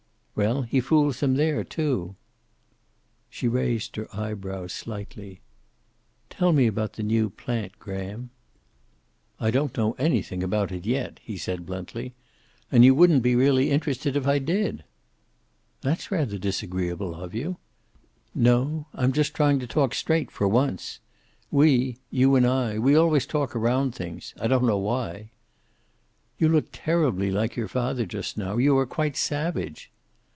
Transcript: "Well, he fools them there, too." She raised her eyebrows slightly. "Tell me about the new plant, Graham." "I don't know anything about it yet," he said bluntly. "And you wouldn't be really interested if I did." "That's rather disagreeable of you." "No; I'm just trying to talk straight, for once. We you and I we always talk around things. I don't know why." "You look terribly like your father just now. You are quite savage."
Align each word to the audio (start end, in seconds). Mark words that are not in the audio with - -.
"Well, 0.33 0.63
he 0.63 0.79
fools 0.79 1.19
them 1.19 1.35
there, 1.35 1.63
too." 1.63 2.15
She 3.29 3.47
raised 3.47 3.95
her 3.95 4.07
eyebrows 4.15 4.73
slightly. 4.73 5.39
"Tell 6.31 6.51
me 6.51 6.65
about 6.65 6.93
the 6.93 7.03
new 7.03 7.29
plant, 7.29 7.77
Graham." 7.77 8.31
"I 9.39 9.51
don't 9.51 9.75
know 9.77 9.91
anything 9.99 10.41
about 10.41 10.71
it 10.71 10.83
yet," 10.83 11.19
he 11.21 11.37
said 11.37 11.67
bluntly. 11.67 12.15
"And 12.71 12.83
you 12.83 12.95
wouldn't 12.95 13.21
be 13.21 13.35
really 13.35 13.69
interested 13.69 14.15
if 14.15 14.25
I 14.25 14.39
did." 14.39 14.83
"That's 15.81 16.09
rather 16.09 16.39
disagreeable 16.39 17.13
of 17.13 17.35
you." 17.35 17.57
"No; 18.33 18.87
I'm 18.95 19.11
just 19.11 19.35
trying 19.35 19.59
to 19.59 19.67
talk 19.67 19.93
straight, 19.93 20.31
for 20.31 20.47
once. 20.47 21.01
We 21.51 21.97
you 22.09 22.35
and 22.35 22.47
I 22.47 22.79
we 22.79 22.95
always 22.95 23.27
talk 23.27 23.55
around 23.55 23.93
things. 23.93 24.33
I 24.41 24.47
don't 24.47 24.65
know 24.65 24.79
why." 24.79 25.29
"You 26.39 26.49
look 26.49 26.69
terribly 26.71 27.29
like 27.29 27.55
your 27.55 27.67
father 27.67 28.07
just 28.07 28.37
now. 28.39 28.57
You 28.57 28.75
are 28.79 28.87
quite 28.87 29.15
savage." 29.15 29.91